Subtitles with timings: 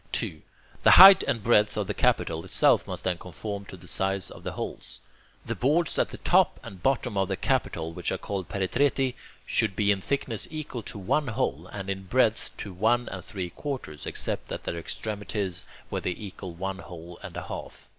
[0.13, 0.41] 2.
[0.81, 4.41] The height and breadth of the capital itself must then conform to the size of
[4.43, 4.99] the holes.
[5.45, 9.13] The boards at the top and bottom of the capital, which are called "peritreti,"
[9.45, 13.51] should be in thickness equal to one hole, and in breadth to one and three
[13.51, 17.87] quarters, except at their extremities, where they equal one hole and a half.